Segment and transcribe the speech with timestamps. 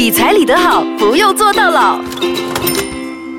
[0.00, 2.00] 理财理得好，不用做到老。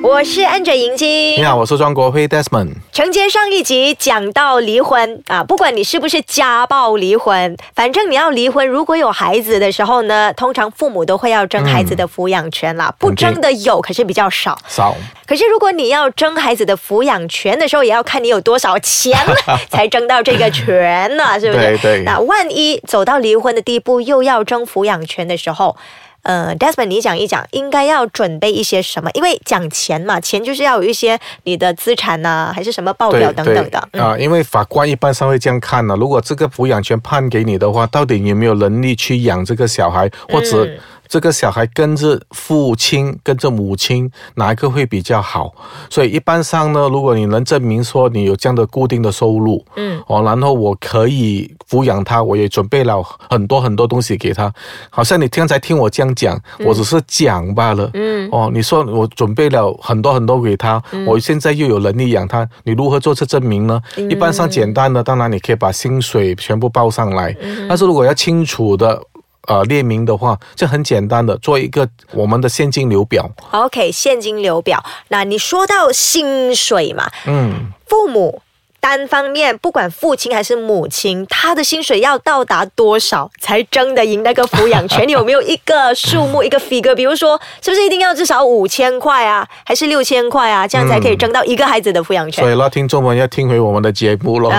[0.04, 1.35] 我是 Angel 银金。
[1.39, 2.73] 你好，我是庄国辉 Desmond。
[2.91, 12.93] 承接上一集讲到离婚啊，不管你是不是家暴离婚，反正你要离婚，如果有孩子的时候呢，通常父母都会要争孩子的抚养权啦。
[13.00, 14.55] 不争的有，可是比较少。
[14.68, 14.96] 少。
[15.25, 19.18] 可是如果你要争孩子的抚养权的时候，也要看你有多少钱
[19.68, 21.59] 才争到这个权呢，是不是？
[21.59, 22.04] 对对。
[22.04, 25.75] 那万一走到离婚的地步，又要争抚养权的时候。
[26.23, 29.09] 呃，Desmond，你讲一讲，应该要准备一些什么？
[29.13, 34.17] 因为讲钱嘛，钱就是要有一些你的资产呐，还是什么报表等等的啊。
[34.17, 40.67] 因为法官一般上会这样看呢，如果这个抚养权判给你的话，到底有没有能力去养这个小孩，或者？
[41.11, 45.53] 这个小孩跟着父亲，跟着母亲，哪一个会比较好？
[45.89, 54.49] 所以一般上呢，如果你能证明说你有这样的固定的收入，嗯，哦，然后我可以抚养他，我也准备了很多很多东西给他。
[54.89, 63.81] 好像你刚才听我这样讲，我只是讲罢了，嗯，哦，你说我准备了很多很多给他，我现在又有能力养他，你如何做出证明呢？
[64.09, 67.35] 一般上简单的，当然你可以把薪水全部报上来，
[67.68, 68.97] 但是如果要清楚的。
[69.47, 73.29] 呃，列明的话，就很简单的做一个我们的现金流表。
[73.51, 74.84] OK，现金流表。
[75.07, 78.41] 那你说到薪水嘛，嗯，父母。
[78.81, 85.07] 单方面，不管父亲还是母亲，他的薪水要到达多少才争得赢那个抚养权？
[85.07, 86.96] 你有没有一个数目，一个 figure？
[86.96, 90.68] 比如说，是不是一定要至少五千块啊，还是六千块啊？
[90.68, 92.44] 这样才可以争到一个孩子的抚养权？
[92.44, 94.52] 所以，那听众们要听回我们的节目喽。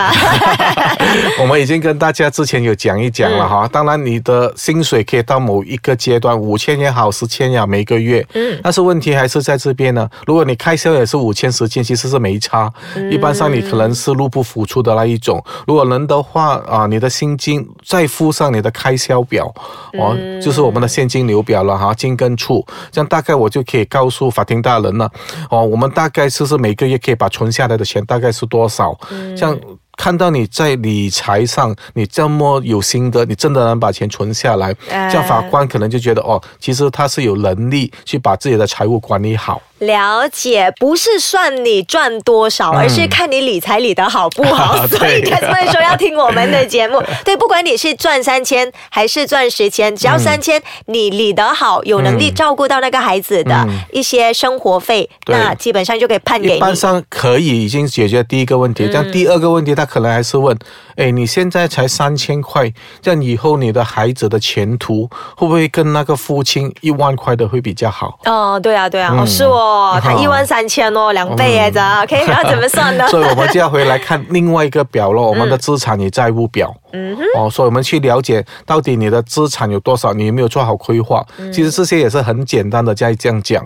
[1.40, 3.68] 我们已经跟大家之前有讲一讲了哈。
[3.72, 8.24] 当然，你的薪水可以到某一个阶段，五千也好，十千也好，每个月。
[8.34, 8.60] 嗯。
[8.62, 10.08] 但是问题还是在这边呢。
[10.26, 12.72] 如果你开销也是五千、十千，其实是没差。
[13.10, 14.11] 一般上，你可能是。
[14.14, 19.52] 入不敷出的那一种，如果能的话啊，你的薪金再附上你的开销表，
[19.98, 25.10] 哦，就是我们的现金流表了哈，进跟出，这样大概我就可以告诉法庭大人了，
[25.50, 28.98] 哦，我们大概就是每个月可以把存下来的钱大概是多少，
[29.36, 29.58] 像。
[29.96, 39.60] 看到你在理财上你这么有心得，你真的能把钱存下来，这样法官可能就觉得哦，其实他是有能力去把自己的财务管理好。
[39.78, 44.76] 了解，不是算你赚多少，而是看你理财理得好不好。
[44.86, 47.02] 所以才所以说要听我们的节目。
[47.24, 56.56] 对，不管你是赚三千还是赚十千，只要三千你理得好，有能力照顾到那个孩子的一些生活费，那基本上就可以判给你。
[56.58, 59.81] 一般上可以已经解决第一个问题，但第二个问题他。
[59.84, 60.56] 可能还是问，
[60.96, 68.18] 哎，你现在才三千块，这样以后你的孩子的前途会不会跟那个父亲一万块的会比较好？
[68.24, 73.06] 哦，对啊，对啊，哦，是哦，他一万三千哦，两倍哎，这 OK，那怎么算呢？
[73.10, 76.74] 所以我们就要回来看另外一个表了， 我们的资产与债务表。
[76.94, 81.24] 嗯哼，哦，所以我们去了解到底你的资产有多少，你有没有做好规划？
[81.50, 83.64] 其实这些也是很简单的，在这样讲。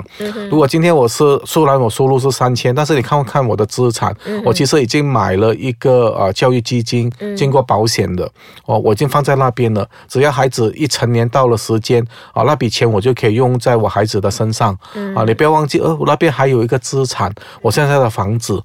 [0.49, 4.15] 如果今天我是虽然我收入是三千，但是你看看我的资产，
[4.45, 8.31] 我其实已经买了一个呃教育基金，经过保险的，
[8.65, 9.89] 哦，我已经放在那边了。
[10.09, 14.77] 只要孩子一成年到了时间，啊，那笔钱我就可以用在我孩子的身上。
[15.15, 17.33] 啊，你不要忘记，呃，我那边还有一个资产，
[17.63, 18.63] 我现在的房子。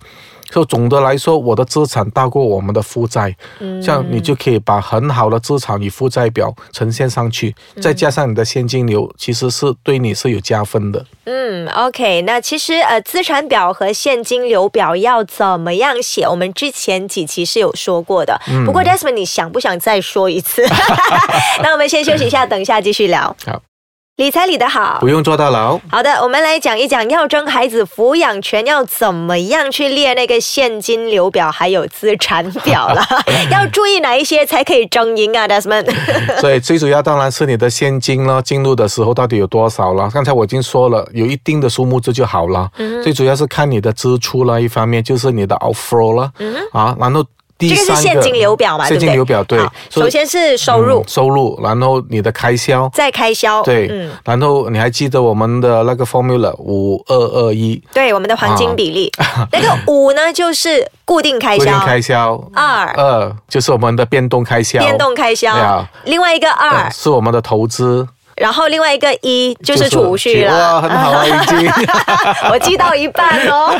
[0.51, 11.06] 就总的来说，我的资产大过我们的负债，嗯这样你就可以把很好的资产与负债表呈现上去，再加上你的现金流，其实是对你是有加分的。
[11.23, 16.28] 嗯，OK，那其实呃，资产表和现金流表要怎么样写？
[16.28, 18.40] 我们之前几期是有说过的。
[18.66, 20.67] 不过 Desmond，你想不想再说一次？
[21.63, 23.34] 那我们先休息一下，等一下继续聊。
[23.45, 23.71] 好。
[24.17, 25.79] 理财理得好，不用坐大牢。
[25.89, 33.01] 好的，我们来讲一讲，要争孩子抚养权，要怎么样去列那个现金流表，还有资产表了。
[33.49, 35.89] 要注意哪一些才可以争赢啊，Desmond？
[36.39, 40.07] 所以最主要当然是你的现金了，进入的时候到底有多少了？
[40.13, 42.69] 刚才我已经说了，有一定的数目这就好了。
[43.01, 46.31] 最主要是看你的支出了，一方面就是你的 outflow 了，
[46.73, 47.25] 啊，然后。
[47.69, 48.85] 这个是现金流表嘛？
[48.85, 49.59] 现金流表对。
[49.89, 57.81] 首先是收入，收入，然后你的开销，再开销，对，嗯，然后你还记得我们的那个 formula 五二二一？
[57.93, 59.11] 对，我们的黄金比例。
[59.52, 62.43] 那个五呢，就是固定开销，固定开销。
[62.53, 65.85] 二二就是我们的变动开销，变动开销。
[66.05, 68.07] 另外一个二是我们的投资。
[68.37, 71.72] 然后另外一个一就是储蓄了，哇，很好啊，已经，
[72.49, 73.72] 我记到一半哦。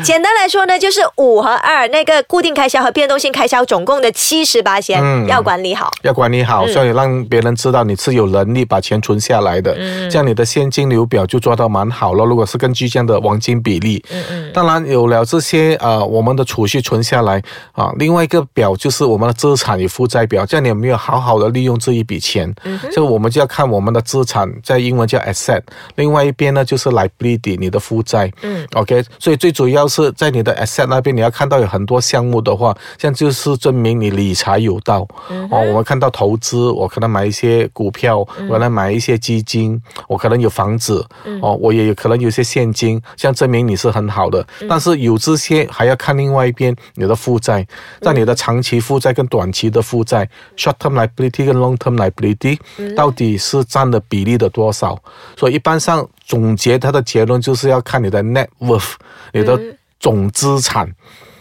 [0.04, 9.74] 简单来说呢，就是五和二那个固定开销和变动性开销总共的七十八千，要管理好，要管理好，所以让别人知道你是有能力把钱存下来的，
[10.10, 12.24] 这样你的现金流表就抓到蛮好了。
[12.24, 17.42] 如果是根据这样的黄金比例，嗯嗯，当然有了这些呃，我们的储蓄存下来
[17.72, 22.52] 啊，另外一个表就是我们的资产与负债表，这样你有没有好好的利用这一笔钱？
[22.64, 22.78] 嗯。
[22.90, 25.62] 就我们就要看我们的资产，在英文叫 asset，
[25.94, 28.30] 另外一边呢就是 liability，你的负债。
[28.42, 35.06] 嗯，OK，所以最主要是在你的 asset 那边，你要看到有很多项目的话，这样就是证明你理财有道。
[35.50, 41.04] 哦，我们看到投资，我可能买一些股票，我可能买一些基金，我可能有房子，
[41.42, 44.46] 哦，我也有可能有些现金，这样证明你是很好的。
[44.68, 47.66] 但是有这些，还要看另外一边你的负债，
[48.00, 52.58] 在你的长期负债跟短期的负债 （short term liability 跟 long term liability）
[52.94, 54.96] 到底是占的比例的多少？
[55.36, 58.92] 所以一般上总结它的结论就是要看你的 net worth，
[59.32, 59.58] 你的
[60.00, 60.92] 总资产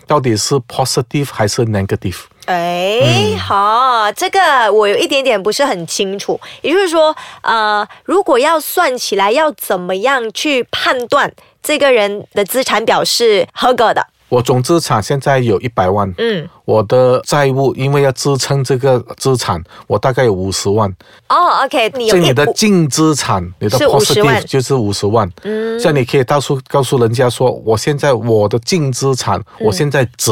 [0.06, 2.18] 到底是 positive 还是 negative。
[2.46, 6.40] 哎，好，这个我有一点点不是很清楚。
[6.62, 14.08] 也就是说，呃，如果要算起来，要怎么样去判断这个人的资产表是合格的？
[14.30, 20.90] 我总资产现在有一百万，嗯，我的债务因为要支撑这个资产，我大概有五十万。
[21.28, 25.30] 哦，OK，你有你的净资产，你的 positive 就是五十万。
[25.44, 30.32] 嗯，像你可以到处告诉人家说，我现在我的净资产，我现在值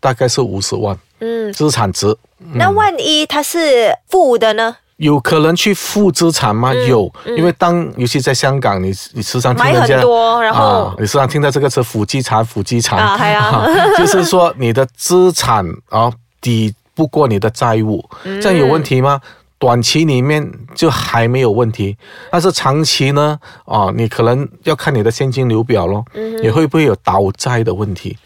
[0.00, 0.96] 大概是五十万。
[1.20, 2.16] 嗯，资产值。
[2.54, 4.76] 那万一它是负的呢？
[4.96, 6.72] 有可能去负资产吗？
[6.72, 13.66] 有，因为当尤其在香港，你你时常听人家多，然后你时常听到这个词“负资产”，负资产啊，啊，
[13.98, 18.04] 就是说你的资产啊抵不过你的债务，
[18.40, 19.20] 这样有问题吗？
[19.58, 21.96] 短期里面就还没有问题，
[22.30, 26.04] 但是长期呢，啊，你可能要看你的现金流表咯，
[26.42, 28.16] 你会不会有倒债的问题？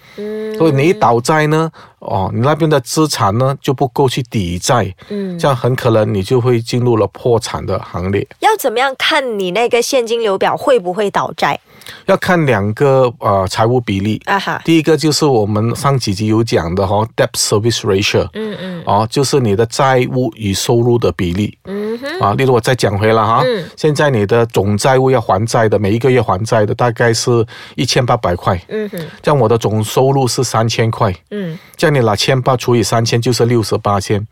[0.58, 1.70] 所以你一倒债呢？
[2.08, 8.26] 哦，你那边的资产呢就不够去抵债，嗯，这样很可能你就会进入了破产的行列。
[8.40, 11.58] 要怎么样看你那个现金流表会不会倒债？
[12.04, 14.20] 要看两个呃财务比例。
[14.26, 14.60] 啊哈。
[14.64, 34.26] 第一个就是我们上几集有讲的哈，debt service ratio，嗯嗯，哦，就是你的债务与收入的比例，嗯哼，啊，例如我再讲回了哈，嗯，现在你的总债务要还债的每一个月还债的大概是一千八百块，嗯哼，这样我的总收入是三千块，嗯，这样你拿千八除以三千就是六十八千，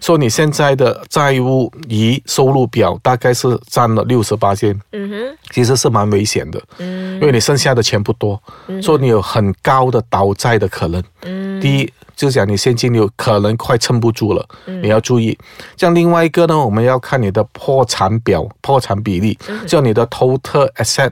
[0.00, 7.14] 说你现在的债务与收入表大概是占了六十八千，嗯哼，其实是蛮危险的，嗯。
[7.16, 8.40] 因为你剩下的钱不多，
[8.82, 11.02] 说你有很高的倒债的可能。
[11.62, 15.36] 第一，就是讲你现金流可能快撑不住了，你要注意。
[15.78, 21.10] 像另外一个呢，我们要看你的破产表、破产比例，叫你的 total asset。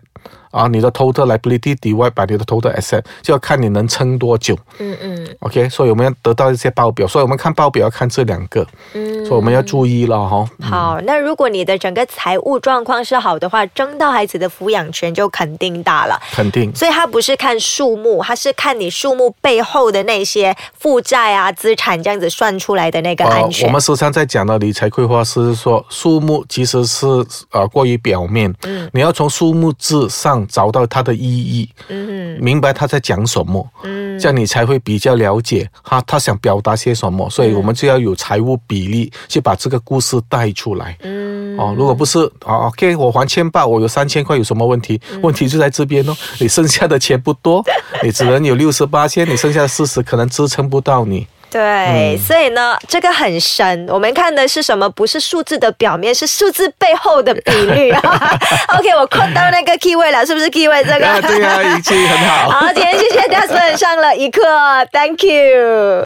[0.54, 4.56] 啊，你的 total liability divide by 你的 total asset，就要看你能撑多久。
[4.78, 5.28] 嗯嗯。
[5.40, 8.64] OK，所以我们要得到一些报表，所以我们看报表要看这两个。
[8.92, 9.26] 嗯。
[9.26, 10.48] 所以我们要注意了哈。
[10.62, 16.16] 好，那如果你的整个财务状况是好的话，争到孩子的抚养权就肯定大了。
[16.30, 16.72] 肯定。
[16.72, 23.66] 所以他不是看数目，他是看你数目背后的那些负债啊、资产这样子算出来的那个安全。
[23.66, 27.06] 我们时常在讲的理财规划是说，数目其实是
[27.50, 28.54] 呃过于表面。
[28.62, 28.88] 嗯。
[28.92, 30.43] 你要从数目字上。
[30.46, 37.28] 找到它的意义，嗯，明白他在讲什么，嗯，这样你才会比较了解他他想表达些什么。
[37.30, 45.00] 所以我们就要有财务比例去把这个故事带出来，嗯，哦，如果不是啊，OK，我还千八，我有三千块，有什么问题？
[45.22, 47.64] 问题就在这边哦，你剩下的钱不多，
[48.02, 51.26] 你只能有六十八千，你剩下的四十可能支撑不到你。
[51.54, 53.86] 对，所以呢，这个很深。
[53.88, 54.90] 我们看的是什么？
[54.90, 57.92] 不是数字的表面，是数字背后的比率。
[58.76, 61.22] OK，我看到那个 key word 了，是不是 key word 这个？
[61.22, 62.50] 对啊，语气很好。
[62.50, 64.42] 好，今天谢谢 Desmond 上了一课
[64.90, 66.02] ，Thank you。